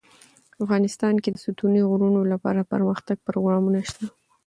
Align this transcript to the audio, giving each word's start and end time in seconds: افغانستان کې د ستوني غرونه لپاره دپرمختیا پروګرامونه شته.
افغانستان 0.63 1.15
کې 1.23 1.29
د 1.31 1.37
ستوني 1.45 1.81
غرونه 1.89 2.19
لپاره 2.33 2.59
دپرمختیا 2.61 3.15
پروګرامونه 3.27 3.79
شته. 3.89 4.05